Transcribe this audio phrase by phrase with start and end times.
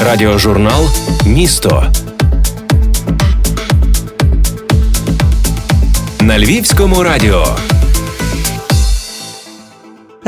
[0.00, 0.88] Радіожурнал
[1.26, 1.86] Місто
[6.20, 7.46] на Львівському радіо.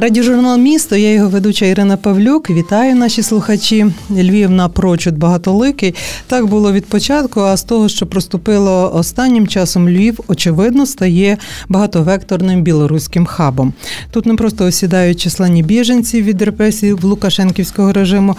[0.00, 2.50] Радіожурнал місто, я його ведуча Ірина Павлюк.
[2.50, 3.86] Вітаю наші слухачі.
[4.10, 5.94] Львів напрочуд багатоликий.
[6.26, 7.40] Так було від початку.
[7.40, 11.38] А з того, що проступило останнім часом, Львів, очевидно, стає
[11.68, 13.72] багатовекторним білоруським хабом.
[14.10, 18.36] Тут не просто осідають численні біженці від репресій в Лукашенківського режиму.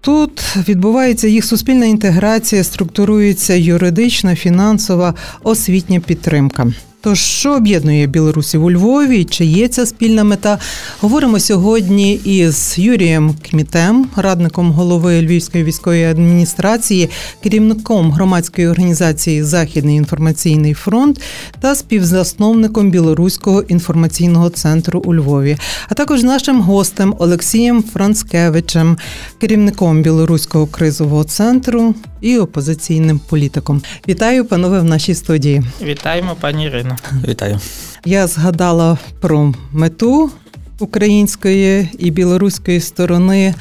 [0.00, 6.66] Тут відбувається їх суспільна інтеграція, структурується юридична, фінансова, освітня підтримка.
[7.04, 9.24] Тож, що об'єднує білорусів у Львові?
[9.24, 10.58] Чи є ця спільна мета?
[11.00, 17.10] Говоримо сьогодні із Юрієм Кмітем, радником голови Львівської військової адміністрації,
[17.42, 21.20] керівником громадської організації Західний інформаційний фронт
[21.60, 25.56] та співзасновником Білоруського інформаційного центру у Львові,
[25.88, 28.98] а також нашим гостем Олексієм Францкевичем,
[29.40, 33.82] керівником білоруського кризового центру і опозиційним політиком.
[34.08, 35.62] Вітаю, панове, в нашій студії.
[35.82, 36.93] Вітаємо, пані Ірино.
[37.28, 37.60] Вітаю.
[38.04, 40.30] Я згадала про мету
[40.78, 43.54] української і білоруської сторони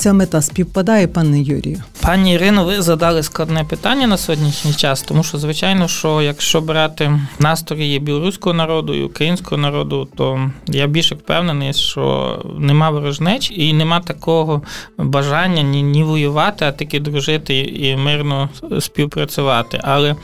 [0.00, 1.82] ця мета співпадає, пане Юрію?
[2.02, 7.20] Пані Ірино, ви задали складне питання на сьогоднішній час, тому що, звичайно, що якщо брати
[7.38, 14.00] настрої білоруського народу і українського народу, то я більше впевнений, що нема ворожнеч і нема
[14.00, 14.62] такого
[14.98, 18.48] бажання ні, ні воювати, а таки дружити і мирно
[18.80, 19.80] співпрацювати.
[19.82, 20.16] Але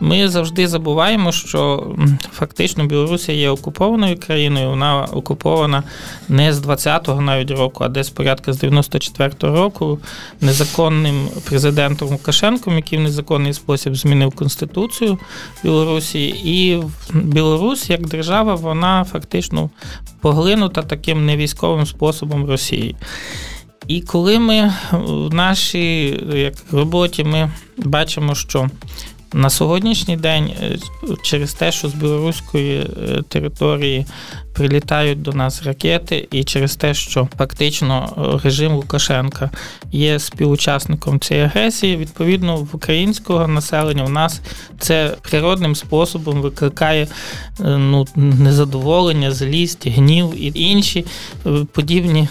[0.00, 1.86] ми завжди забуваємо, що
[2.32, 5.82] фактично Білорусія є окупованою країною, вона окупована
[6.28, 9.98] не з 20-го навіть року, а десь порядка з 94 2004 року
[10.40, 15.18] незаконним президентом Лукашенком, який в незаконний спосіб змінив конституцію
[15.64, 16.82] Білорусі, і
[17.14, 19.70] Білорусь як держава, вона фактично
[20.20, 22.96] поглинута таким невійськовим способом Росії.
[23.86, 28.70] І коли ми в нашій як роботі ми бачимо, що
[29.34, 30.78] на сьогоднішній день е,
[31.22, 34.06] через те, що з білоруської е, території
[34.52, 39.50] прилітають до нас ракети, і через те, що фактично е, режим Лукашенка
[39.92, 44.40] є співучасником цієї агресії, відповідно в українського населення в нас
[44.78, 47.08] це природним способом викликає
[47.58, 51.04] ну, незадоволення, злість, гнів і інші
[51.72, 52.28] подібні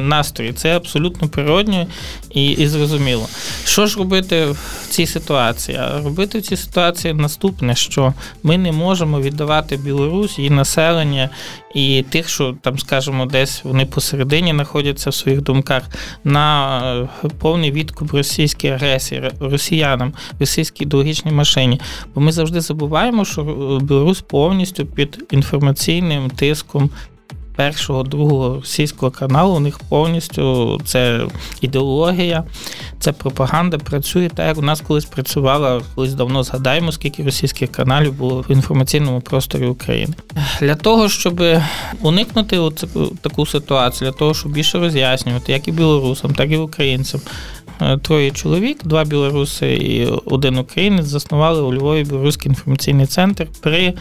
[0.00, 0.52] настрої.
[0.52, 1.86] Це абсолютно природньо
[2.30, 3.28] і, і зрозуміло.
[3.64, 5.80] Що ж робити в цій ситуації?
[6.04, 11.30] Робити в цій ситуації наступне, що ми не можемо віддавати Білорусь і населення
[11.74, 15.82] і тих, що там, скажімо, десь вони посередині знаходяться в своїх думках
[16.24, 16.80] на
[17.24, 21.80] е, повний відкуп російській агресії, росіянам, російській ідеологічній машині.
[22.14, 23.42] Бо ми завжди забуваємо, що
[23.82, 26.90] Білорусь повністю під інформаційним тиском
[27.58, 29.54] першого, другого російського каналу.
[29.54, 31.20] У них повністю це
[31.60, 32.44] ідеологія,
[33.00, 38.12] це пропаганда працює так, як у нас колись працювала, колись давно згадаємо, скільки російських каналів
[38.12, 40.14] було в інформаційному просторі України.
[40.60, 41.42] Для того, щоб
[42.00, 42.60] уникнути
[43.20, 47.20] таку ситуацію, для того, щоб більше роз'яснювати, як і білорусам, так і українцям.
[47.80, 53.94] Е, троє чоловік, два білоруси і один українець заснували у Львові білоруський інформаційний центр при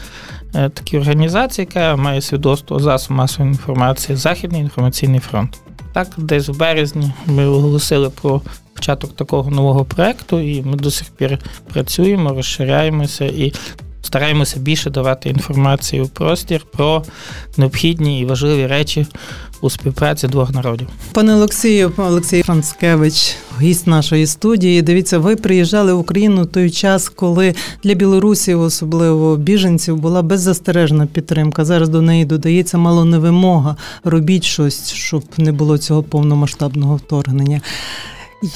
[0.57, 5.57] Е, такій організації, яка має свідоцтво засоб масової інформації Західний інформаційний фронт.
[5.93, 8.41] Так, десь в березні ми оголосили про
[8.73, 11.39] початок такого нового проекту, і ми до сих пір
[11.73, 13.53] працюємо, розширяємося і
[14.07, 17.03] стараємося більше давати інформацію в простір про
[17.57, 19.07] необхідні і важливі речі
[19.61, 20.87] у співпраці двох народів.
[21.13, 24.81] Пане Олексію, Олексій Францкевич, гість нашої студії.
[24.81, 31.65] Дивіться, ви приїжджали в Україну той час, коли для білорусів, особливо біженців, була беззастережна підтримка.
[31.65, 33.75] Зараз до неї додається мало не вимога.
[34.03, 37.61] Робіть щось, щоб не було цього повномасштабного вторгнення.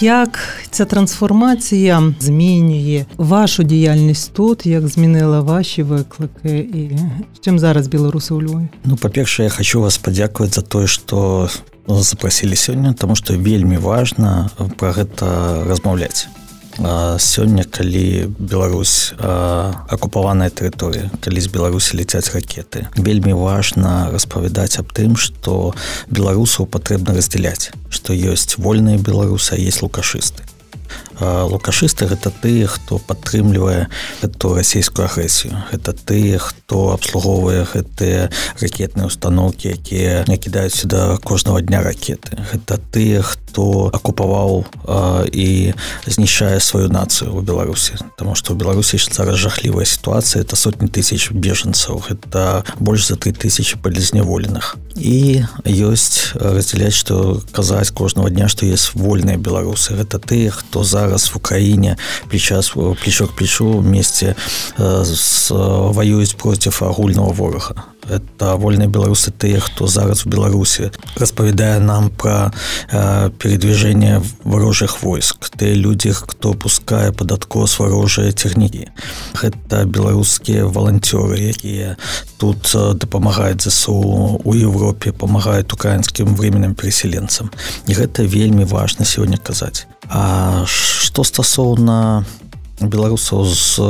[0.01, 0.39] Як
[0.71, 6.99] ця трансформація змінює вашу діяльність тут, як змінила ваші виклики, і
[7.37, 8.69] з чим зараз білоруси у Львові?
[8.85, 11.49] Ну, па-перше, я хочу вас падзякаваць за тое, што
[11.89, 16.29] запросілі сёння, таму што вельмі важна пра гэта размаўляць.
[16.78, 25.20] Сёння калі Беларусь акупаваная тэрыторыя калі з беларусі ляцяць ракеты вельмі важна распавядаць аб тым
[25.20, 25.76] што
[26.08, 30.44] беларусаў патрэбна раздзяляць што ёсць вольныя беларусы есть лукашысты.
[31.22, 33.88] Лукашысты гэта тыя хто падтрымлівае
[34.26, 35.54] эту расійскую агрэсію.
[35.72, 42.42] Это тыя хто абслугоўвае гэтыя ракетныя установкі якія не кідаюць сюда кожнага дня ракеты.
[42.52, 44.65] Гэта тыя хто хто акупаваў
[45.33, 45.75] і
[46.07, 51.35] знішчае сваю нацыю ў беларусі Таму што ў беларусі зараз жахлівая сітуацыя это сотні тысяч
[51.35, 58.65] бежанцаў гэта больш за три тысячи палізняволеных і ёсць раздзяляць што казаць кожнага дня што
[58.67, 61.97] есть вольныя беларусы гэта тыя хто зараз в Украіне
[62.31, 64.37] плечас плечок плечу вместе
[64.79, 67.75] з ваююць проціў агульного ворага
[68.12, 72.52] это вольныя беларусы тыя хто зараз у беларусі распавядае нам пра
[73.40, 78.92] передвижение варожых войск ты людзі хто пускае падаткос варожыя цягнікі
[79.40, 81.96] гэта беларускія валанцёры якія
[82.38, 87.52] тут дапамагаюць ЗСУ у Европе памагаюць украінскім временным переселенцам
[87.88, 92.26] і гэта вельмі важна сёння казаць А што стасоўна
[92.82, 93.82] беларусаў з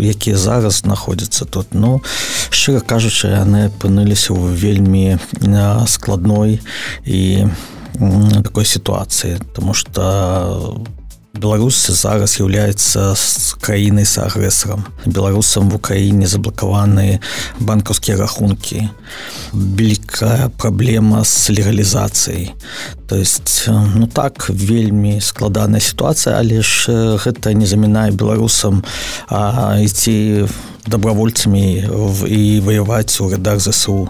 [0.00, 1.74] якія зараз знаходзяцца тут.
[1.74, 2.02] Ну
[2.50, 5.18] шчыра кажучы яны апынуліся ў вельмі
[5.86, 6.60] складной
[7.04, 7.48] і
[8.42, 10.80] такой сітуацыі тому что
[11.34, 14.84] Беларусь зараз з'яўляецца з краінай з агрэсарам.
[15.06, 17.18] Беларусам в Украіне заблакаваны
[17.58, 18.88] банкаўскія рахункі.
[19.52, 22.54] Вялікая праблема з легалізацыяй.
[23.08, 28.84] То есть ну так вельмі складаная сітуацыя, але ж гэта не замінае беларусам
[29.82, 30.46] ісці
[30.87, 31.87] добровольцамі
[32.27, 34.09] і воеваць у рядах ЗСУ.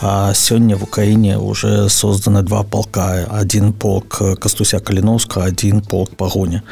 [0.00, 3.26] А сёння в Украіне уже созданы два полка.
[3.40, 6.62] Один полк Кастуся Каліновска, один полк пагоня.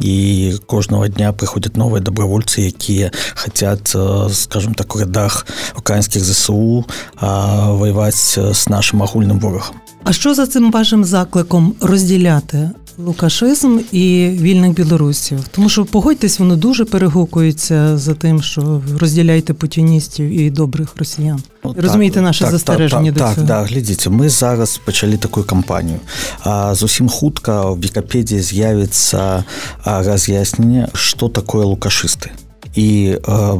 [0.00, 3.96] І кожного дня прыходят новыя добровольцы, якія хотят,
[4.32, 5.46] скажем так, у рядах
[5.78, 6.84] украінскіх ЗСУ
[7.20, 9.74] воеваць з нашим агульным ворогам.
[10.04, 15.38] А що за цим вашим закликом розділяти лукашизм і вільних білорусів?
[15.50, 21.42] Тому що погодьтесь, воно дуже перегукується за тим, що розділяйте путіністів і добрих росіян.
[21.64, 23.46] Ну, Розумієте так, наше так, застереження так, до так, цього?
[23.46, 25.98] Так, глядзіце, мы зараз пачалі такую кампанію.
[26.40, 29.44] А зусім хутка в Вікіпедії з'явіцца
[29.84, 32.30] раз'ясненне, што такое лукашысты
[32.75, 33.17] І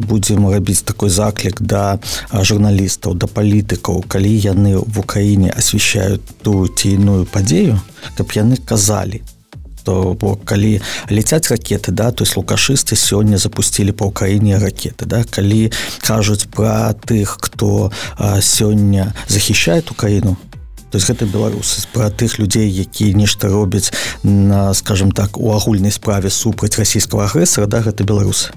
[0.08, 2.00] будзем рабіць такой заклік да
[2.32, 7.80] журналістаў да палітыкаў калі яны в Украіне асвящаюць ту ці іную падзею
[8.18, 9.22] каб яны казалі
[9.84, 15.24] то бо калі ляцяць ракеты да то есть лукашысты сёння запусцілі па ўкраіне ракеты да
[15.24, 15.72] калі
[16.02, 17.92] кажуць пра тых хто
[18.40, 20.38] сёння захищает украіну
[20.92, 23.92] то есть гэта беларусы пра тых людзей якія нешта робяць
[24.24, 28.54] на скажем так у агульнай справе супраць расійскага агрэсара да гэта беларусы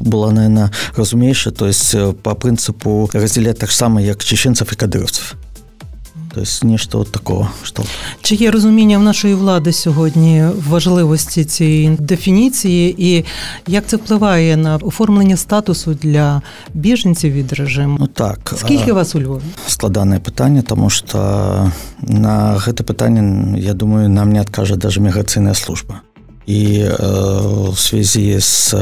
[0.00, 5.34] была наверное разумейша то есть по прынцыпу раздзяляць таксама як чеченцев і кадыровцев
[6.34, 7.84] то есть нешта от такого што
[8.22, 13.24] чи є розуміння в нашої влади сьогодні важливості цієї дефініції, і
[13.66, 16.42] як це впливає на оформлення статусу для
[16.74, 17.96] біженців від режиму?
[18.00, 19.42] Ну так скільки вас у Львові?
[19.66, 21.18] складане питання, тому що
[22.02, 26.00] на гэта питання, я думаю, нам не адкажа даже міграцыйная служба
[26.49, 26.83] І
[27.69, 28.73] в связи з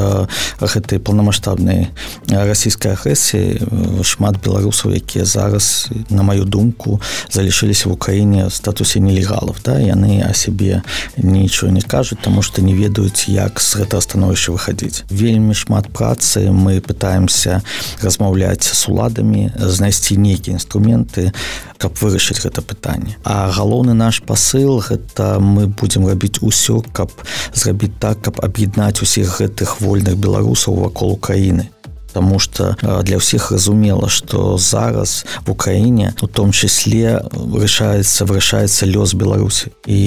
[0.63, 1.91] гэтай паўнамасштабнай
[2.31, 3.67] расійскай агрэсіі
[4.07, 9.75] шмат беларусаў якія зараз на маю думку залішыліся в Украіне статусе нелегалов да?
[9.83, 10.81] Яны о сябе
[11.17, 15.03] нічого не кажуць тому что не ведаюць як з гэтага становішча выхадзіць.
[15.11, 16.47] Вельмі шмат працы.
[16.47, 17.61] Мы пытаемся
[18.01, 21.35] размаўляць с уладамі знайсці нейкія інструменты
[21.77, 23.17] каб вырашыць гэта пытанне.
[23.23, 27.11] А галоўны наш посыл гэта мы будзем рабіць усё каб
[27.56, 31.68] зрабіць так каб аб'яднаць усіх гэтых вольных беларусаў вакол Украіны
[32.17, 39.13] Таму что для ўсіх разумела что зараз в Украіне у том числе вырашаецца вырашаецца лёс
[39.13, 40.01] Беларусі і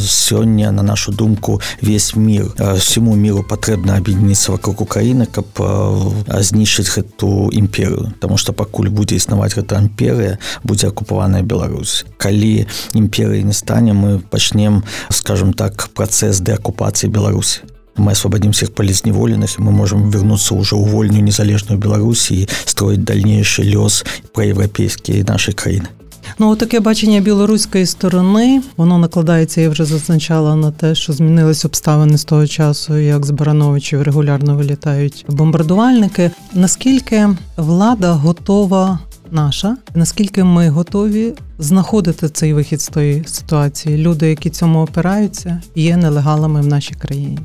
[0.00, 2.48] сёння на нашу думку весь мир
[2.80, 5.44] всему миру патрэбна аб'ядніцца вокруг Украіны каб
[6.40, 12.08] знішчыць гэту імперыю Таму что пакуль будзе існаваць гэта імперыя будзе акупаваная Беларусь.
[12.16, 12.64] Калі
[12.96, 17.60] імперыі не стане мы пачнем скажем так працэс дэакупацыі Беларусі
[17.97, 23.03] мы освободим всех полизневоленных, и мы можем вернуться уже у вольную незалежную Беларусь и строить
[23.03, 25.85] дальнейший лес проевропейської нашої країни.
[26.39, 32.17] Ну, таке бачення білоруської сторони, воно накладається, я вже зазначала на те, що змінились обставини
[32.17, 36.31] з того часу, як з Барановичів регулярно вилітають бомбардувальники.
[36.53, 38.99] Наскільки влада готова
[39.32, 43.98] наша, наскільки ми готові знаходити цей вихід з тої ситуації?
[43.98, 47.38] Люди, які цьому опираються, є нелегалами в нашій країні.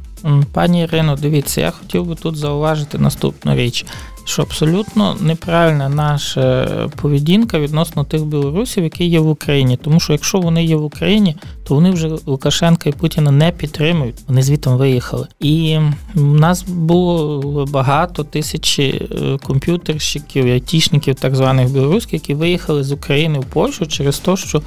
[0.54, 3.86] Пані Ірино, дивіться, я хотів би тут зауважити наступну річ
[4.26, 6.68] що абсолютно неправильна наша
[7.02, 9.78] поведінка відносно тих білорусів, які є в Україні.
[9.78, 14.16] Тому що якщо вони є в Україні, то вони вже Лукашенка і Путіна не підтримують.
[14.28, 15.28] Вони звітом виїхали.
[15.40, 15.78] І
[16.14, 23.40] в нас було багато тисячі е, комп'ютерщиків, айтішників, так званих білоруських, які виїхали з України
[23.40, 24.62] в Польщу через те, що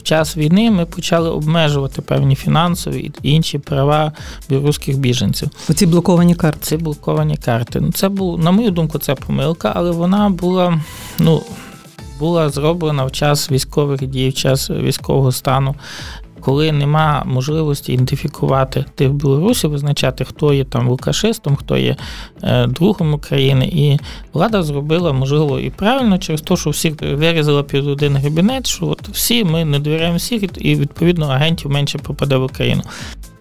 [0.00, 4.12] в час війни ми почали обмежувати певні фінансові і інші права
[4.48, 5.48] білоруських біженців.
[5.70, 6.58] Оці блоковані карти.
[6.62, 7.80] Ці блоковані карти.
[7.80, 10.80] Ну, це був, на мою думку, це помилка, але вона була,
[11.18, 11.42] ну.
[12.18, 15.74] Була зроблена в час військових дій, в час військового стану
[16.40, 21.96] коли нема можливості ідентифікувати тих білорусів, визначати, хто є там лукашистом, хто є
[22.42, 23.98] е, другом України, і
[24.32, 29.08] влада зробила, можливо, і правильно через те, що всіх вирізала під один габінет, що от
[29.08, 32.82] всі ми не довіряємо всіх, і відповідно агентів менше попаде в Україну.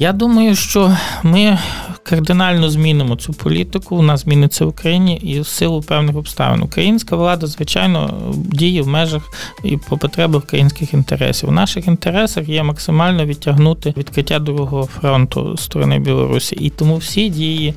[0.02, 1.60] Я думаю, що ми
[2.04, 4.02] кардинально змінимо цю політику.
[4.02, 6.64] Нас зміниться в Україні і в силу певних обставин.
[6.64, 9.24] Українська влада, звичайно, діє в межах
[9.64, 11.50] і по потребах українських інтересів.
[11.50, 12.89] У наших інтересах є максимально
[13.26, 17.74] відтягнути відкриття другого фронту сторони Білорусі, і тому всі дії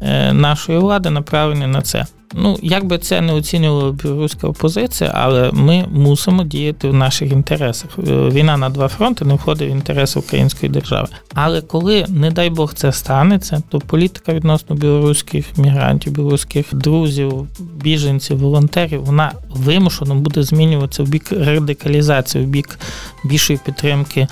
[0.00, 2.06] е, нашої влади направлені на це.
[2.34, 7.90] Ну, як би це не оцінювала білоруська опозиція, але ми мусимо діяти в наших інтересах.
[7.98, 11.08] Е, війна на два фронти не входить в інтереси української держави.
[11.34, 17.46] Але коли, не дай Бог, це станеться, то політика відносно білоруських мігрантів, білоруських друзів,
[17.82, 22.78] біженців, волонтерів, вона вимушено буде змінюватися в бік радикалізації, в бік
[23.24, 24.28] більшої підтримки.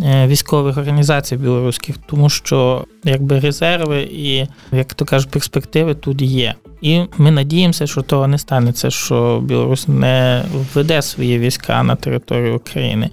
[0.00, 6.54] Е, військових організацій білоруських, тому що якби резерви і, як то кажуть, перспективи тут є.
[6.84, 12.56] І ми надіємося, що того не станеться, що Білорусь не введе свої війська на територію
[12.56, 13.10] України.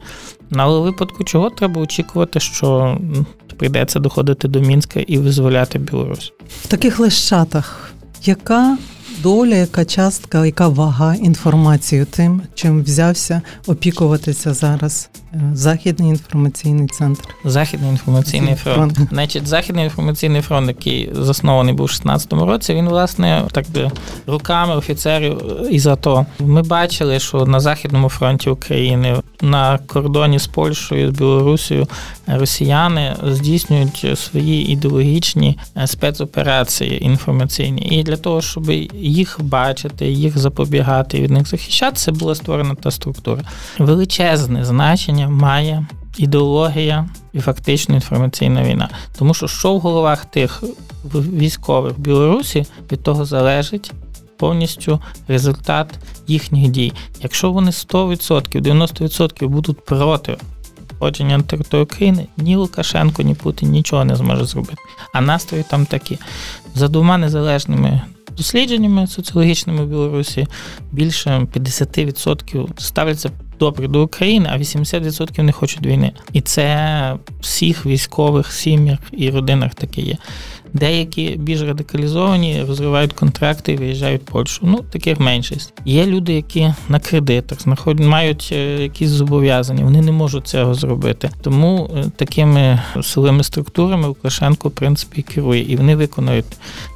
[0.55, 2.97] Але у випадку чого треба очікувати, що
[3.57, 7.91] прийдеться доходити до Мінська і визволяти Білорусь в таких лещатах.
[8.23, 8.77] Яка
[9.23, 17.23] доля, яка частка, яка вага інформації тим, чим взявся опікуватися зараз е, західний інформаційний центр?
[17.45, 18.95] Західний інформаційний фронт.
[18.95, 19.09] фронт.
[19.11, 23.91] Значить, західний інформаційний фронт, який заснований був у 16-му році, він власне так би
[24.27, 26.25] руками офіцерів із АТО.
[26.39, 31.87] Ми бачили, що на західному фронті України на кордоні з Польщею з Білорусією
[32.27, 38.71] росіяни здійснюють свої ідеологічні е, спецоперації інформаційні, і для того, щоб
[39.11, 43.41] їх бачити, їх запобігати від них захищатися, була створена та структура.
[43.79, 45.85] Величезне значення має
[46.17, 48.89] ідеологія і фактично інформаційна війна.
[49.17, 50.63] Тому що що в головах тих
[51.15, 53.91] військових в Білорусі від того залежить.
[54.37, 55.87] Повністю результат
[56.27, 56.93] їхніх дій.
[57.21, 60.37] Якщо вони 100%, 90% будуть проти
[61.01, 64.77] входження на територію України, ні Лукашенко, ні Путін нічого не зможе зробити.
[65.13, 66.17] А настрої там такі.
[66.75, 68.01] За двома незалежними
[68.41, 70.47] дослідженнями соціологічними в Білорусі
[70.91, 76.11] більше 50% ставляться добре до України, а 80% не хочуть війни.
[76.33, 80.17] І це всіх військових сім'ях і родинах таке є.
[80.73, 84.65] Деякі більш радикалізовані розривають контракти і виїжджають в Польщу.
[84.65, 85.73] Ну, таких меншість.
[85.85, 91.29] Є люди, які на кредитах знаходять, мають е, якісь зобов'язання, вони не можуть цього зробити.
[91.41, 96.45] Тому е, такими силовими структурами Лукашенко, в принципі, керує, і вони виконують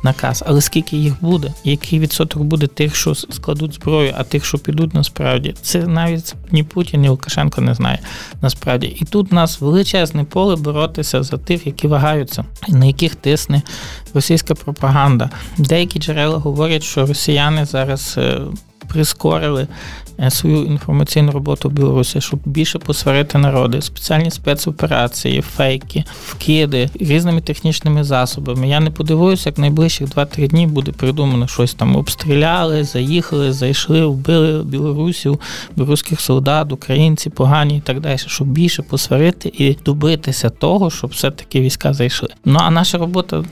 [0.03, 0.43] наказ.
[0.47, 4.93] Але скільки їх буде, який відсоток буде тих, що складуть зброю, а тих, що підуть
[4.93, 7.99] насправді, це навіть ні Путін, ні Лукашенко не знає
[8.41, 8.87] насправді.
[8.87, 13.61] І тут у нас величезне поле боротися за тих, які вагаються, на яких тисне
[14.13, 15.29] російська пропаганда.
[15.57, 18.41] Деякі джерела говорять, що росіяни зараз е,
[18.87, 19.67] прискорили
[20.29, 28.03] свою інформаційну роботу в Білорусі, щоб більше посварити народи, спеціальні спецоперації, фейки, вкиди різними технічними
[28.03, 28.69] засобами.
[28.69, 31.95] Я не подивуюся, як найближчих 2-3 дні буде придумано щось там.
[31.95, 35.39] Обстріляли, заїхали, зайшли, вбили білорусів,
[35.75, 41.61] білоруських солдат, українці, погані і так далі, щоб більше посварити і добитися того, щоб все-таки
[41.61, 42.29] війська зайшли.
[42.45, 43.43] Ну а наша робота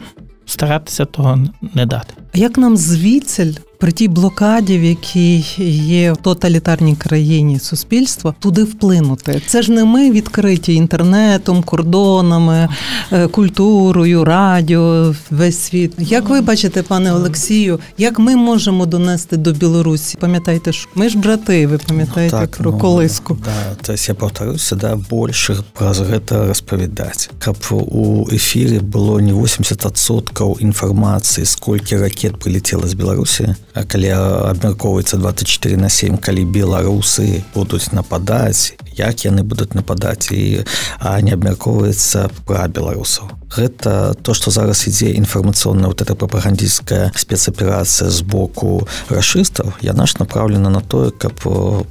[0.46, 1.40] старатися того
[1.74, 2.14] не дати.
[2.35, 5.45] Як нам звідсель при тій блокаді, в якій
[5.87, 9.43] є в тоталітарній країні суспільства, туди вплинути.
[9.47, 12.69] Це ж не ми відкриті інтернетом, кордонами,
[13.13, 15.93] е, культурою, радіо, весь світ.
[15.99, 20.19] Як ви бачите, пане Олексію, як ми можемо донести до Білорусі?
[20.21, 23.39] Пам'ятаєте, що ми ж брати, ви пам'ятаєте ну, так, про ну, колиску?
[23.45, 27.31] Да, то есть я повторюся, да, больше про гэта распавядаць.
[27.39, 34.10] Каб у эфире было не 80% інфармацыі, сколькі ракет прилетела з Беларусі, калі
[34.54, 40.64] абмяркоўваецца 24 на 7 калі беларусы будуць нападаць як яны будуць нападаць і
[41.00, 43.30] а не абмяркоўваецца пра беларусаў.
[43.54, 50.18] Гэта то что зараз ідзе інфармацыйная вот эта прапагандистская спецаперацыя з боку рашыстаў яна ж
[50.20, 51.38] направлена на тое каб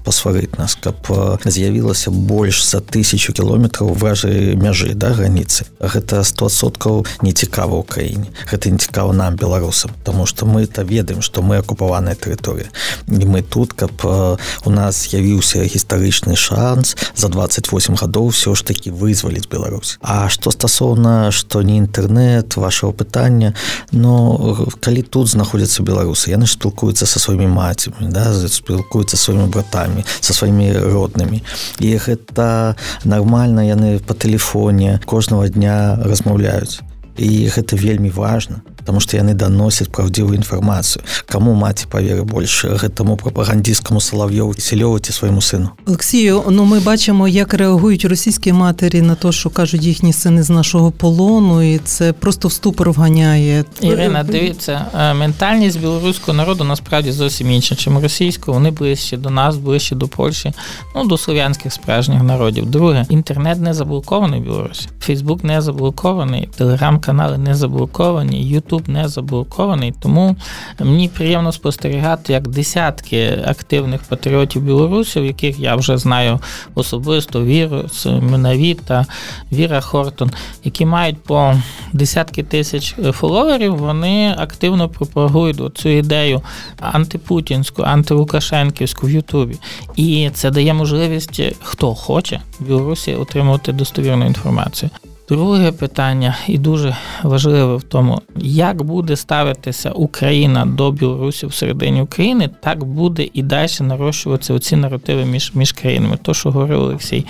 [0.04, 1.06] пасварыць нас каб
[1.44, 5.66] з'явілася больш за тысячу кіલોметраў вражай мяжы да граніцы.
[5.78, 9.92] Гэта 100соткаў не цікава ў краіне гэта не цікава нам беларусам.
[10.04, 12.70] Тому что мы это ведаем что мы акупаваная тэрыторыя
[13.06, 18.90] і мы тут каб у нас з'явіўся гістарычны шанс за 28 гадоў все ж таки
[18.90, 19.98] вызваліць Беларусь.
[20.00, 23.54] А что стасоўна что не інтэрнет вашего пытання
[23.92, 30.04] но калі тут знаходзяцца беларусы яны ж спілкуюцца со сваімі мацямі да спілкуюцца сваімі братамі
[30.20, 31.42] со сваімі роднымі
[31.78, 36.80] і гэта нормально яны по тэлефоне кожного дня размаўляюць
[37.16, 43.17] і гэта вельмі важно потому что яны даносяць праўдзівую інфармацыю кому маці паверы больш гэтаму
[43.17, 49.15] прапагандісткаму салав'ёву селёву ці свайму сыну Олексію ну ми бачимо як реагують російські матері на
[49.15, 54.23] те що кажуть їхні сини з нашого полону і це просто в ступор вганяє Ірина
[54.23, 60.07] дивіться ментальність білоруського народу насправді зовсім інша чим російського вони ближче до нас ближче до
[60.07, 60.53] Польщі
[60.95, 67.37] ну до слов'янських справжніх народів друге інтернет не заблокований в Білорусі Фейсбук не заблокований телеграм-канали
[67.37, 70.36] не заблоковані Ютуб YouTube не заблокований, тому
[70.80, 76.40] мені приємно спостерігати, як десятки активних патріотів білорусів, яких я вже знаю
[76.74, 79.06] особисто, Віру Минаві та
[79.52, 80.30] Віра Хортон,
[80.64, 81.54] які мають по
[81.92, 86.42] десятки тисяч фоловерів, вони активно пропагують цю ідею
[86.80, 89.56] антипутінську, антилукашенківську в Ютубі.
[89.96, 94.90] І це дає можливість, хто хоче в Білорусі отримувати достовірну інформацію.
[95.28, 102.50] Друге питання, і дуже важливе в тому, як буде ставитися Україна до Білорусі всередині України,
[102.60, 106.18] так буде і далі нарощуватися оці наративи між між країнами.
[106.22, 107.26] То, що говорив Олексій.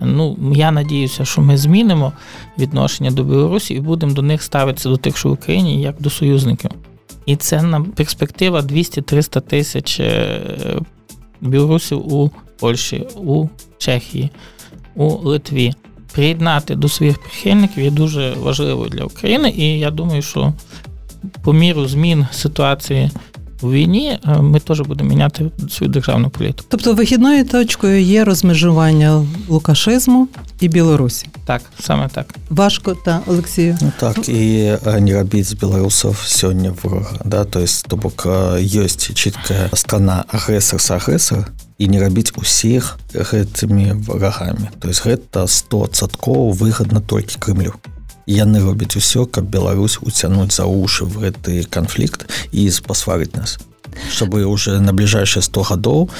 [0.00, 2.12] Ну, я надіюся, що ми змінимо
[2.58, 6.10] відношення до Білорусі і будемо до них ставитися до тих, що в Україні, як до
[6.10, 6.70] союзників.
[7.26, 10.40] І це на перспектива 200-300 тисяч е,
[11.40, 12.30] білорусів у
[12.60, 14.30] Польщі, у Чехії,
[14.94, 15.74] у Литві
[16.12, 20.52] приєднати до своїх прихильників є дуже важливою для України, і я думаю, що
[21.42, 23.10] по міру змін ситуації
[23.62, 26.68] у війні е, ми теж будемо міняти свою державну політику.
[26.70, 30.28] Тобто вихідною точкою є розмежування лукашизму
[30.60, 31.26] і Білорусі.
[31.44, 32.34] Так, саме так.
[32.50, 33.78] Важко та Олексію.
[33.80, 37.16] Ну, так і не робіть з білорусів сьогодні ворога.
[37.24, 37.44] Да?
[37.44, 38.28] Тобто, то бок
[38.60, 41.46] є чітка страна агресор з агресор,
[41.78, 44.68] і не рабіць усіх гэтымі варагамі.
[44.82, 47.78] То есть гэта 100цаткоў выгадна толькі крымлю
[48.28, 53.58] яны робяць усё каб Беларусь уцянуць за уши в гэты канфлікт і пасварыць нас.
[54.12, 56.10] Чтобы уже на ближайшие 100 гадоў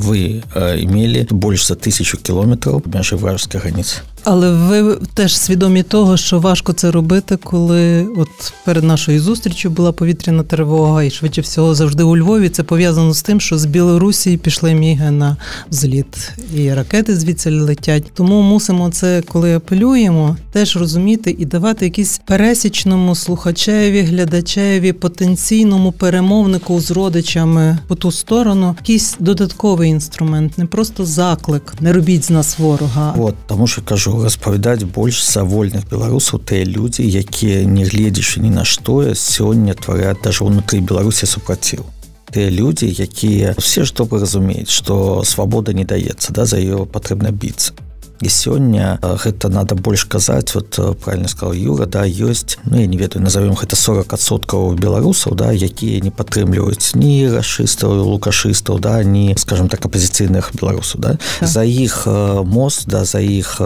[0.00, 0.42] вы
[0.80, 6.72] имели больш за тысячу кіલોметраў мяжы вражескай границы Але ви теж свідомі того, що важко
[6.72, 8.28] це робити, коли от
[8.64, 12.48] перед нашою зустрічю була повітряна тривога, і швидше всього завжди у Львові.
[12.48, 15.36] Це пов'язано з тим, що з Білорусі пішли міги на
[15.70, 18.04] взліт, і ракети звідси летять.
[18.14, 26.80] Тому мусимо це, коли апелюємо, теж розуміти і давати якісь пересічному слухачеві, глядачеві, потенційному перемовнику
[26.80, 32.58] з родичами по ту сторону, якийсь додатковий інструмент, не просто заклик, не робіть з нас
[32.58, 33.14] ворога.
[33.18, 38.50] От тому що кажу распавядаць больш за вольных беларусаў тыя людзі якія не гледзячы ні
[38.50, 41.86] на што сёння тварят даже ўнутры беларусі супраціў.
[42.32, 47.30] Тыя людзі якія все ж добра разумеюць што свабода не даецца да за ее патрэбна
[47.30, 47.72] біцца
[48.20, 52.96] і сёння гэта надо больш казаць вот правильно сказал юра да ёсць ну я не
[52.96, 59.68] ведаю назовем гэта 40соткаў беларусаў да якія не падтрымліваюць ні расшыстаў лукашыстаў да не скажем
[59.68, 61.18] так апозіцыйных беларусаў да?
[61.40, 61.46] да.
[61.46, 62.06] За іх
[62.44, 63.60] мост да за іх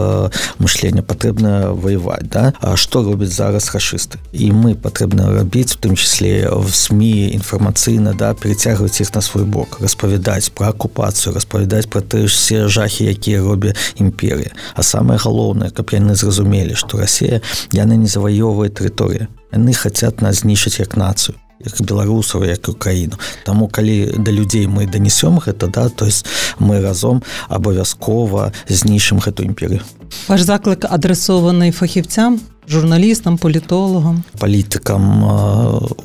[0.59, 2.53] мышлення патрэбна воевать да.
[2.61, 8.13] А что робіць зараз рашысты і мы патрэбна рабіць у тым числе в сМ інфармацыйна
[8.13, 13.41] да перецягваць іх на свой бок распавядаць про акупацыю распавядаць про ты все жахі якія
[13.41, 14.51] робя імперы тэрыторыі.
[14.75, 20.41] А самае галоўнае каб яны зразумелі што Росія яны не заваёввае тэрыторыя яны хацят нас
[20.41, 23.17] знішыць як нацыю як беларусаў як украіну.
[23.45, 26.25] Таму калі да людзей мы данесём гэта да то есть
[26.59, 29.81] мы разом абавязкова знішым гэту імперію
[30.28, 35.22] ваш заклик адресований фахівцям журналістам, політологам, палітыкам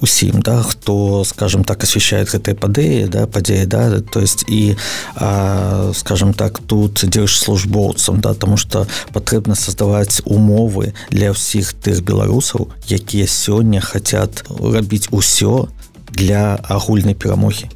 [0.02, 4.78] усім да хто скажем так асвящает гэтай падэі да падзеі да то есть і
[5.16, 12.70] а, скажем так тут дзяржслужбоўцам да тому что патрэбна создаваць умовы для ўсіх тых беларусаў
[12.88, 15.70] якія сёння хотят рабіць усё
[16.14, 17.74] для агульнай перамогі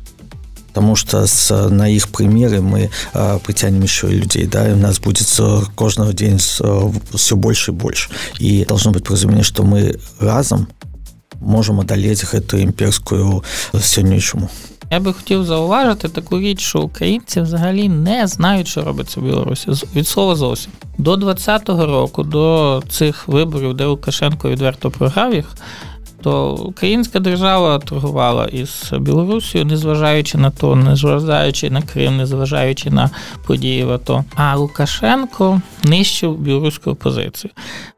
[0.73, 5.27] Таму што з, на іх прымеры мы а, прыцянем еще людзей да у нас будет
[5.75, 10.67] кожного дзень все больше і больш і должно быть разумение что мы разам
[11.39, 14.49] можем адалець гэтую імперскую сённяйчаму
[14.91, 19.71] Я би хотів зауважити таку річ, що українці взагалі не знають, що робиться в Білорусі
[19.95, 25.45] від слова зовсім до 20-го року, до цих виборів, де Лукашенко відверто програв їх,
[26.22, 33.11] то українська держава торгувала із Білорусією, незважаючи на то, незважаючи на Крим, незважаючи на
[33.46, 34.24] події в АТО.
[34.35, 37.50] А Лукашенко нищив білоруську опозицію.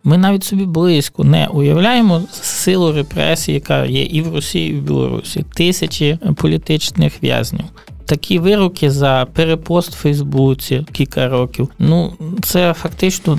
[0.04, 4.82] Ми навіть собі близько не уявляємо силу репресії, яка є і в Росії, і в
[4.82, 5.44] Білорусі.
[5.54, 7.64] Тисячі політичних в'язнів.
[8.06, 11.68] Такі вироки за перепост в Фейсбуці кілька років.
[11.78, 13.38] Ну це фактично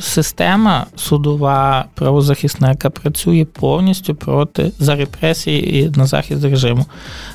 [0.00, 6.86] система судова правозахисна, яка працює повністю проти за репресії і на захист режиму.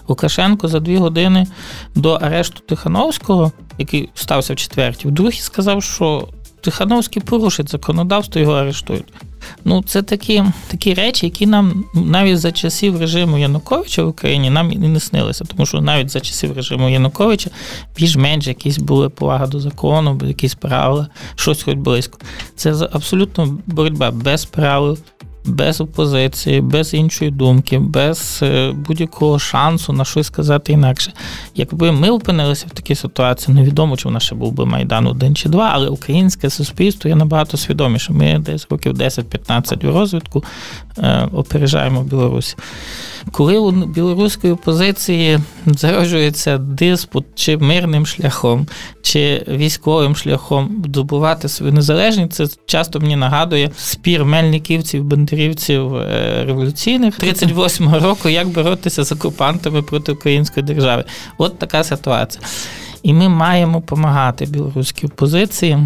[0.07, 1.47] Лукашенко за дві години
[1.95, 6.27] до арешту Тихановського, який стався в четвертій, вдруге сказав, що
[6.61, 9.13] Тихановський порушить законодавство, його арештують.
[9.65, 14.71] Ну, це такі такі речі, які нам навіть за часів режиму Януковича в Україні нам
[14.71, 17.49] і не снилися, тому що навіть за часів режиму Януковича
[17.97, 22.19] більш-менш якісь були повага до закону, якісь правила, щось хоч близько.
[22.55, 24.97] Це абсолютно боротьба без правил,
[25.45, 31.13] без опозиції, без іншої думки, без е, будь-якого шансу на щось сказати інакше.
[31.55, 35.35] Якби ми опинилися в такій ситуації, невідомо, чи в нас ще був би Майдан один
[35.35, 38.13] чи два, але українське суспільство є набагато свідоміше.
[38.13, 40.43] Ми десь років 10-15 у розвитку
[41.33, 42.57] опережаємо Білорусь.
[43.31, 48.67] Коли у білоруської опозиції зароджується диспут чи мирним шляхом,
[49.01, 57.19] чи військовим шляхом добувати свою незалежність, це часто мені нагадує спір мельниківців, бандерівців е, революційних
[57.19, 61.03] 38-го року, як боротися з окупантами проти української держави.
[61.37, 62.45] От така ситуація.
[63.03, 65.77] І ми маємо допомагати білоруській опозиції.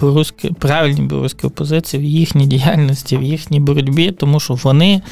[0.00, 5.02] Білоруські, правильні білоруські опозиції в їхній діяльності, в їхній боротьбі, тому що вони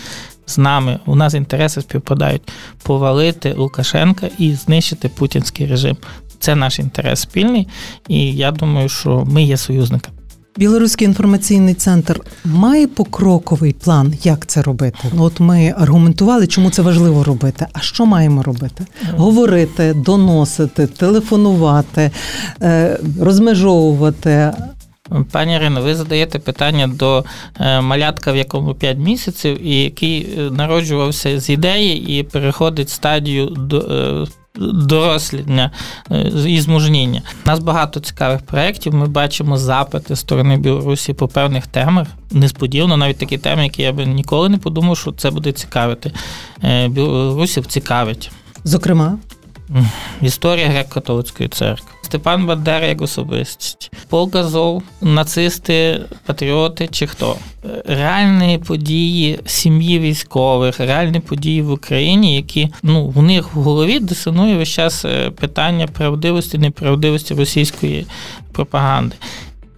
[0.46, 2.42] з нами, у нас інтереси співпадають
[2.82, 5.96] повалити Лукашенка і знищити путінський режим.
[6.38, 7.68] Це наш інтерес спільний,
[8.08, 10.19] і я думаю, що ми є союзниками.
[10.60, 14.98] Білоруський інформаційний центр має покроковий план, як це робити.
[15.14, 17.66] Ну, От ми аргументували, чому це важливо робити.
[17.72, 18.86] А що маємо робити?
[19.16, 22.10] Говорити, доносити, телефонувати,
[22.62, 24.52] е, розмежовувати.
[25.32, 27.24] Пані Ірино, ви задаєте питання до
[27.60, 33.46] е, малятка, в якому 5 місяців, і який е, народжувався з ідеї і переходить стадію
[33.46, 34.26] до.
[34.60, 35.70] Е, доросління
[36.46, 37.22] і змужніння.
[37.44, 38.94] У нас багато цікавих проєктів.
[38.94, 42.08] Ми бачимо запити сторони Білорусі по певних темах.
[42.30, 46.12] Несподівано, навіть такі теми, які я би ніколи не подумав, що це буде цікавити.
[46.88, 48.30] Білорусів цікавить.
[48.64, 49.18] Зокрема,
[50.20, 51.99] історія греко-католицької церкви.
[52.10, 57.36] Степан Бандера як особистість, показов, нацисти, патріоти чи хто.
[57.84, 64.56] Реальні події сім'ї військових, реальні події в Україні, які ну в них в голові дисонує
[64.56, 68.06] весь час е, питання правдивості, неправдивості російської
[68.52, 69.16] пропаганди.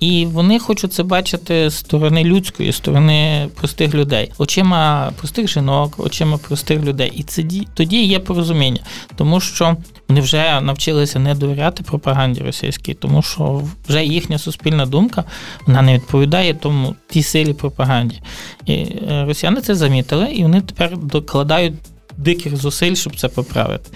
[0.02, 5.94] І вони хочуть це бачити з сторони людської, з сторони простих людей, очима простих жінок,
[5.98, 7.12] очима простих людей.
[7.14, 8.80] І це тоді є порозуміння,
[9.16, 9.76] тому що
[10.08, 15.24] вони вже навчилися не довіряти пропаганді російській, тому що вже їхня суспільна думка
[15.66, 18.20] вона не відповідає тому тій силі пропаганді.
[18.66, 21.74] І е, росіяни це замітили, і вони тепер докладають
[22.16, 23.90] диких зусиль, щоб це поправити.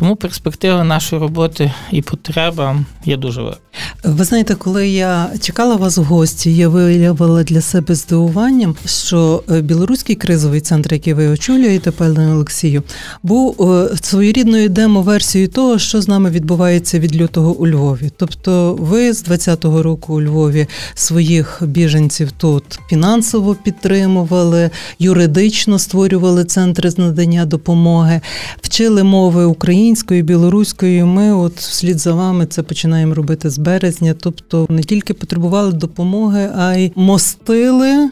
[0.00, 3.60] Тому перспектива нашої роботи і потреба є дуже велика.
[4.04, 9.60] Ви знаєте, коли я чекала вас в гості, я виявила для себе здивуванням, що е,
[9.60, 12.82] білоруський кризовий центр, який ви очолюєте, пане Олексію,
[13.22, 18.10] був е, своєрідною демо-версією того, що з нами відбувається від лютого у Львові.
[18.16, 26.90] Тобто, ви з 20-го року у Львові своїх біженців тут фінансово підтримували, юридично створювали центри
[26.90, 28.20] з надання допомоги,
[28.62, 29.89] вчили мови української,
[30.22, 31.04] білоруської.
[31.04, 36.50] Ми, от вслід за вами, це починаємо робити з березня, тобто не тільки потребували допомоги,
[36.56, 38.10] а й мостили.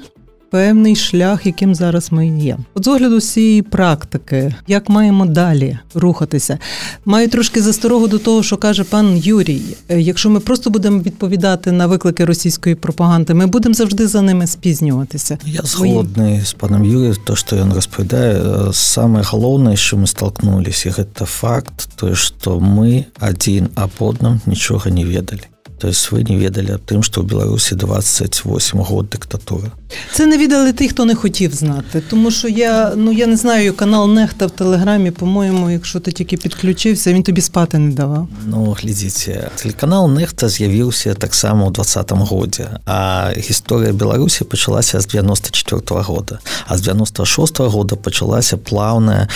[0.50, 6.58] Певний шлях, яким зараз ми є, от з огляду цієї практики, як маємо далі рухатися,
[7.04, 9.62] маю трошки засторогу до того, що каже пан Юрій.
[9.88, 14.46] Е, якщо ми просто будемо відповідати на виклики російської пропаганди, ми будемо завжди за ними
[14.46, 15.38] спізнюватися.
[15.46, 18.42] Я згодний з паном Юрієм, то що він розповідає.
[18.72, 25.04] Саме головне, що ми столкнулися, це факт, то що ми один об одном нічого не
[25.04, 25.42] ведали.
[25.83, 29.67] То есть ви не ведалі аб тым, што ў Беларусі 28 год дыктатура.
[30.13, 32.03] Це не віддали ті, хто не хотів знати.
[32.09, 36.37] Тому що я ну я не знаю, канал Нехта в Телеграмі, по-моєму, якщо ти тільки
[36.37, 38.27] підключився, він тобі спати не давав.
[38.45, 45.81] Ну, глядзіце, телеканал Нехта з'явіўся таксама ў двадцатым годзе, а гісторыя Беларусі пачалася з 94
[45.81, 46.39] -го года.
[46.67, 49.27] А з 96 -го года пачалася плаўная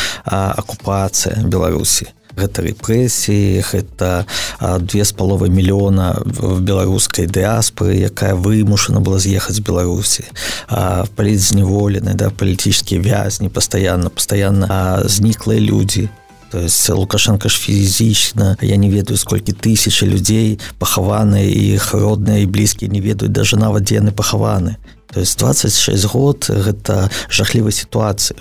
[0.56, 2.08] акупацыя Беларусі.
[2.37, 4.25] Гэта рэпрэсіі гэта
[4.81, 10.25] две з паловай мільёна в беларускай дыаспоры якая вымушана была з'ехаць з беларусі.
[11.17, 16.09] Палітзневолены да палітычныя вязні пастаянна пастаянна зніклыя людзі.
[16.53, 22.47] То есть лукашенко ж фізічна я не ведаю сколькі тысячи людзей пахаваныя іх родныя і
[22.47, 24.77] блізкія не ведаюць даже нават дзе яны пахаваны.
[25.13, 28.41] То есть 26 год гэта жахлівай сітуацыю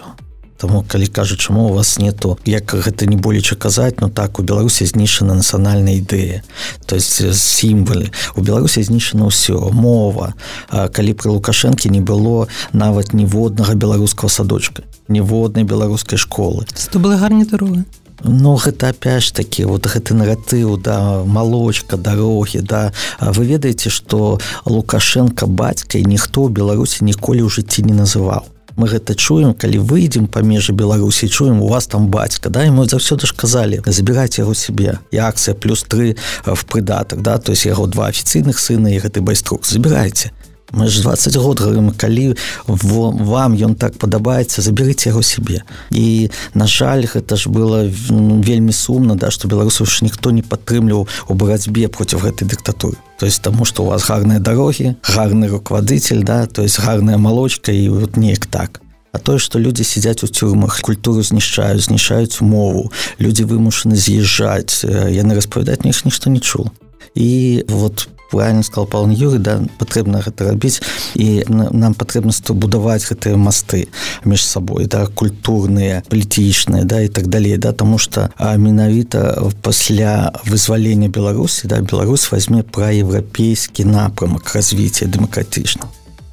[0.61, 4.43] Таму калі кажу чаму у вас нету як гэта не болеча казаць но так у
[4.43, 6.45] беларусі знішана нацыянальная ідэя.
[6.85, 8.13] То есть сімвалы.
[8.37, 9.73] У беларусі знішана ўсё.
[9.73, 10.37] Мова.
[10.69, 16.69] Калі пры лукашэнкі не было нават ніводнага беларускага садочка ніводнай беларускай школы.
[16.93, 17.83] То былі гарні дарогі?
[18.23, 22.93] Ну гэта опять ж таки вот гэты наратыў да малочка дарогі да.
[23.19, 28.45] Вы ведаеце что лукашенко бацька і ніхто ў беларусі ніколі ў жыцці не называў
[28.81, 32.73] мы гэта чуем калі выйдзем па межы беларусі чуем у вас там бацька да і
[32.73, 34.97] мы заўсёды ж казалі забіраць яго себе.
[35.13, 39.21] І акцыя плюс тры в прыдатак да то есть яго два афіцыйных сына і гэты
[39.21, 39.69] байструк.
[39.69, 40.33] Забірайце
[40.71, 42.35] мы ж 20 год говорим калі
[42.67, 49.15] вам ён так падабаецца заберыце яго себе і на жаль гэта ж было вельмі сумна
[49.15, 52.97] да что беларусаў ж ніхто не падтрымліваў у барацьбе против гэтай дыктатуры.
[53.19, 57.71] То есть тому что у вас гарныя дарогі гарны руководитель да то есть гарная малочка
[57.71, 58.81] і вот неяк так.
[59.11, 65.35] А тое, што людзі сядзяць у цюрмах, культуру знішчаюць, знішаюць мову, людзі вымушаны з'язджаць, яны
[65.35, 66.71] распавядаць іх нішто не чул.
[67.13, 70.82] І вот правильно сказал пан Юрый да патрэбна гэта рабіць
[71.14, 73.88] і нам патрэбна будаваць гэтыя масты
[74.24, 81.08] між сабой да культурныя палітычныя да і так далей да тому что менавіта пасля вызвалення
[81.08, 85.86] беларусі да Беларусь возьме пра еўрапейскі напрамак развіцця дэмакратычна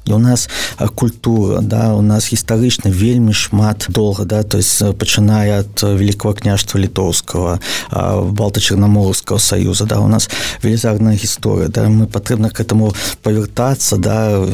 [0.08, 0.48] і у нас
[0.94, 6.78] культура да у нас гістарычна вельмі шмат долга да то есть пачынае ад великого княжства
[6.80, 10.28] літоўскага балта-чарнаморского союза да у нас
[10.62, 14.44] велізарная гісторыя да мы патрэбна к этому павяртацца да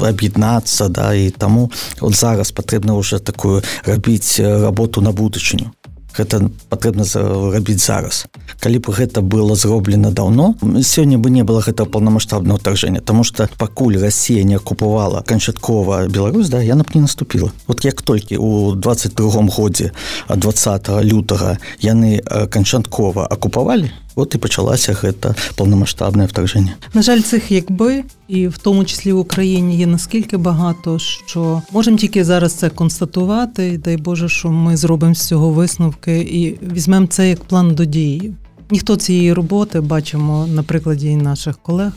[0.00, 5.72] аб'яднацца да і таму от зараз патрэбна уже такую рабіць работу на будучыню
[6.17, 7.05] гэта патрэбна
[7.53, 8.25] рабіць зараз.
[8.59, 13.49] Калі б гэта было зроблена даўно сёння бы не было гэта паўнамасштабного ўтаржэння тому что
[13.57, 18.75] пакуль Росія не акупавала канчаткова Беларусь да яна б не наступила вот як толькі у
[18.75, 19.91] 22 годзе
[20.29, 28.04] 20 лютага яны канчаткова акупавалі от і пачалася гэта паўнамасштабнае вторжэнне на жаль цих якби
[28.28, 33.80] і в тому числі в Україні є наскільки багато, що можемо тільки зараз це констатувати.
[33.84, 38.34] Дай Боже, що ми зробимо з цього висновки і візьмемо це як план до дії.
[38.70, 41.92] Ніхто цієї роботи бачимо на прикладі наших колег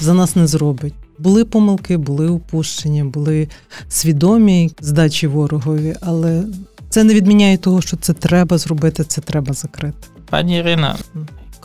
[0.00, 0.94] за нас не зробить.
[1.18, 3.48] Були помилки, були упущення, були
[3.88, 6.44] свідомі здачі ворогові, але
[6.88, 10.08] це не відміняє того, що це треба зробити, це треба закрити.
[10.30, 10.96] Пані Ірина,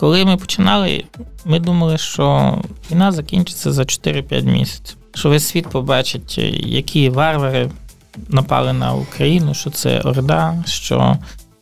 [0.01, 1.03] коли ми починали,
[1.45, 2.57] ми думали, що
[2.91, 4.97] війна закінчиться за 4-5 місяців.
[5.13, 7.69] Що весь світ побачить, які варвари
[8.29, 11.17] напали на Україну, що це Орда, що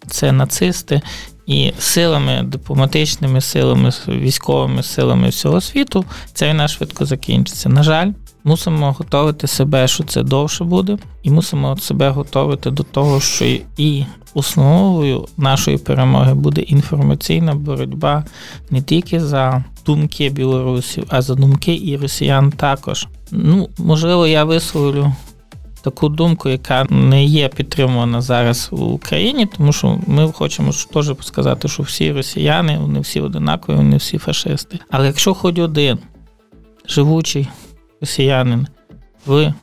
[0.08, 1.02] це нацисти,
[1.48, 7.70] і силами, дипломатичними силами, військовими силами всього світу ця війна швидко закінчиться.
[7.70, 8.12] На жаль,
[8.44, 13.46] мусимо готувати себе, що це довше буде, і мусимо себе готувати до того, що
[13.78, 18.26] і основою нашої перемоги буде інформаційна боротьба
[18.70, 23.08] не тільки за думки білорусів, а за думки і росіян також.
[23.32, 25.14] Ну, можливо, я висловлю.
[25.82, 31.68] Таку думку, яка не є підтримувана зараз в Україні, тому що ми хочемо теж сказати,
[31.68, 34.80] що всі росіяни, вони всі одинакові, вони всі фашисти.
[34.90, 35.98] Але якщо хоч один
[36.88, 37.48] живучий
[38.02, 38.68] росіянин
[39.26, 39.54] в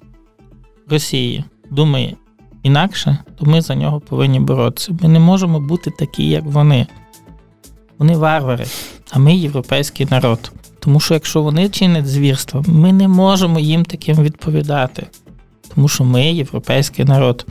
[0.88, 2.16] Росії думає
[2.62, 4.96] інакше, то ми за нього повинні боротися.
[5.02, 6.86] Ми не можемо бути такі, як вони.
[7.98, 8.66] Вони варвари,
[9.10, 10.52] а ми європейський народ.
[10.78, 15.06] Тому що якщо вони чинять звірство, ми не можемо їм таким відповідати.
[15.74, 17.46] Тому що ми європейський народ.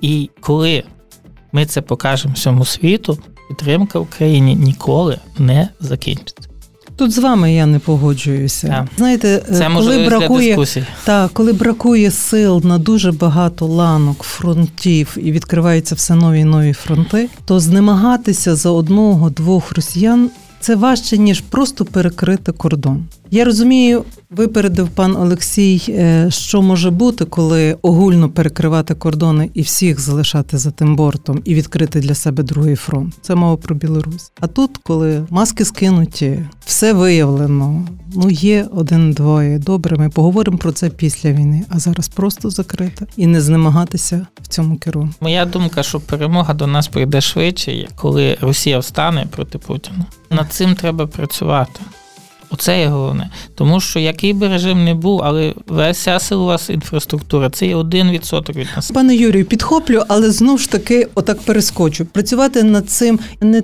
[0.00, 0.84] І коли
[1.52, 3.18] ми це покажемо всьому світу,
[3.48, 6.53] підтримка Україні ніколи не закінчиться.
[6.96, 8.68] Тут з вами я не погоджуюся.
[8.68, 8.86] Так.
[8.96, 10.66] Знаєте, Це коли можливість бракує
[11.04, 16.72] та коли бракує сил на дуже багато ланок, фронтів і відкриваються все нові і нові
[16.72, 20.30] фронти, то знемагатися за одного-двох росіян.
[20.60, 23.04] Це важче ніж просто перекрити кордон.
[23.34, 30.00] Я розумію, випередив пан Олексій, е, що може бути, коли огульно перекривати кордони і всіх
[30.00, 33.14] залишати за тим бортом і відкрити для себе другий фронт.
[33.22, 34.32] Це мова про Білорусь.
[34.40, 37.86] А тут, коли маски скинуті, все виявлено.
[38.14, 39.58] Ну є один-двоє.
[39.58, 41.64] Добре, ми поговоримо про це після війни.
[41.68, 45.08] А зараз просто закрити і не знемагатися в цьому керу.
[45.20, 50.06] Моя думка, що перемога до нас прийде швидше, коли Росія встане проти Путіна.
[50.30, 51.80] Над цим треба працювати.
[52.50, 53.30] Оце є головне.
[53.54, 55.54] Тому що який би режим не був, але
[55.90, 58.90] вся вас інфраструктура це є один відсоток від нас.
[58.90, 62.06] Пане Юрію, підхоплю, але знову ж таки, отак перескочу.
[62.06, 63.62] Працювати над цим не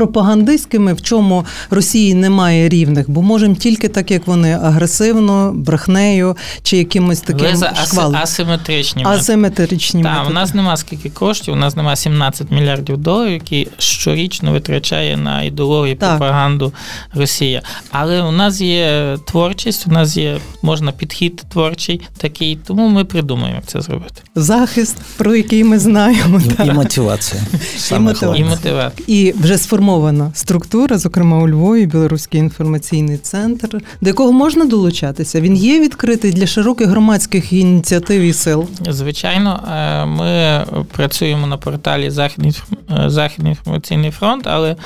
[0.00, 6.76] пропагандистськими, в чому Росії немає рівних, бо можемо тільки так, як вони агресивно, брехнею чи
[6.76, 8.16] якимось таким Ви за шквалом.
[8.16, 10.30] асиметричні асиметричні Так, методи.
[10.30, 15.42] у нас нема скільки коштів, у нас нема 17 мільярдів доларів, які щорічно витрачає на
[15.42, 16.18] ідеологію Так.
[16.18, 16.72] пропаганду
[17.14, 17.62] Росія.
[17.90, 23.56] Але у нас є творчість, у нас є можна підхід творчий такий, тому ми придумаємо,
[23.56, 24.22] як це зробити.
[24.34, 26.40] захист, про який ми знаємо.
[26.60, 27.42] И мотивация.
[27.76, 28.44] Самое мотивация.
[28.46, 29.04] І мотивація.
[29.06, 33.68] І вже сформована структура, зокрема у Львові, Білоруський інформаційний центр,
[34.00, 35.40] до якого можна долучатися.
[35.40, 38.68] Він є відкритий для широких громадських ініціатив і сил.
[38.88, 44.76] Звичайно, е, ми працюємо на порталі Західний е, Західний інформаційний фронт, але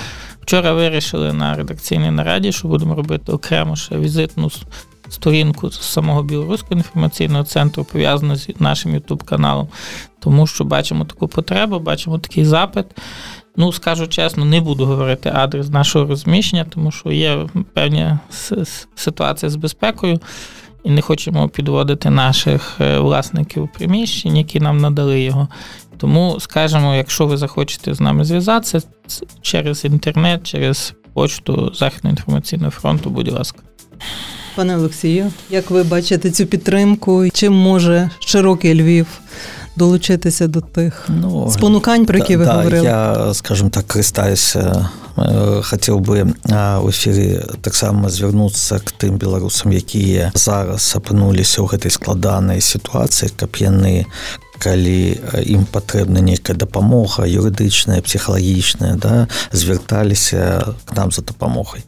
[0.43, 4.51] вчора вирішили на редакційній нараді, що будемо робити окремо ще візитну
[5.09, 9.69] сторінку з самого білоруського інформаційного центру, пов'язану з нашим Ютуб каналом,
[10.19, 12.87] тому що бачимо таку потребу, бачимо такий запит.
[13.61, 18.89] Ну, скажу чесно, не буду говорити адрес нашого розміщення, тому що є певні с- с-
[18.95, 20.21] ситуації з безпекою
[20.85, 25.49] і не хочемо підводити наших е, власників приміщень, які нам надали його.
[25.99, 28.81] Тому скажемо, якщо ви захочете з нами зв'язатися
[29.43, 33.59] через інтернет, через почту Західного інформаційного фронту, будь ласка.
[34.57, 37.29] Пане Олексію, як ви бачите цю підтримку?
[37.33, 39.07] Чим може широкий Львів
[39.80, 42.86] долучитися до тих Ну, спонукань, про які ви да, говорили?
[42.86, 44.86] Я, скажем так, користаюсь, э,
[45.64, 51.68] хотел бы а, у эфире так само звернуцца к тым беларусам, якія зараз апынуліся ў
[51.72, 54.06] гэтай складанай сітуацыі, каб яны
[54.60, 61.84] калі ім патрэбна нейкая дапамога юрыдычная псіхалагічная да звярталіся к нам за дапамогай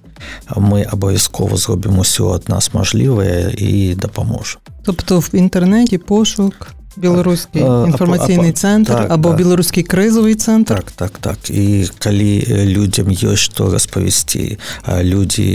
[0.55, 8.52] мы абавязкова зробім усё ад нас мажлівае і дапаможам Тобто в інтернеті пошук, беларускі інфармацыйны
[8.52, 9.36] цэнтр так, або да.
[9.36, 12.32] беларускі крызавы цэнтр так так так і калі
[12.68, 15.46] людзям ёсць што распавесці людзі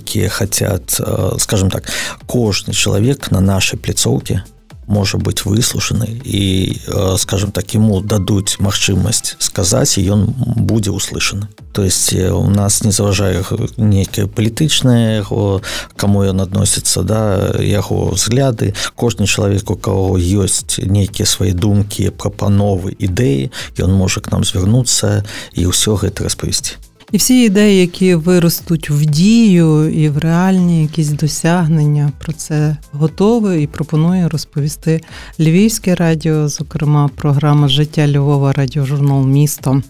[0.00, 1.00] якія хацят
[1.38, 1.88] скажем так
[2.26, 4.42] кожны чалавек на нашай пляцоўкі
[4.86, 11.48] можа быць выслушаны і, э, скажем так, ему дадуць магчымасць сказаць, і ён будзе услышаны.
[11.72, 13.44] То есть э, у нас не заважае
[13.76, 15.62] нейкае палітычнае яго,
[15.96, 18.74] каму ён адносіцца, да, яго взгляды.
[18.94, 25.24] Кожны чалавек, у каго ёсць нейкія свае думкі, прапановы, ідэі, ён можа к нам звярнуцца
[25.52, 26.85] і ўсё гэта распавесці.
[27.12, 33.62] І всі ідеї, які виростуть в дію і в реальні якісь досягнення, про це готове
[33.62, 35.00] і пропонує розповісти
[35.40, 39.82] Львівське радіо, зокрема, програма Життя Львова, радіожурнал Місто.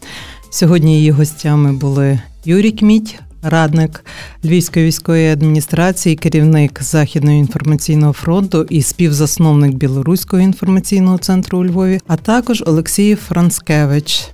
[0.50, 4.04] Сьогодні її гостями були Юрій Кміть, радник
[4.44, 12.16] Львівської військової адміністрації, керівник Західного інформаційного фронту і співзасновник Білоруського інформаційного центру у Львові, а
[12.16, 14.28] також Олексій Францкевич,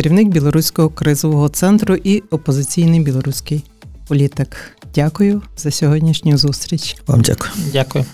[0.00, 3.64] керівник Білоруського кризового центру і опозиційний білоруський
[4.08, 4.56] політик.
[4.94, 6.96] Дякую за сьогоднішню зустріч.
[7.06, 7.50] Вам дякую.
[7.72, 8.04] Дякую.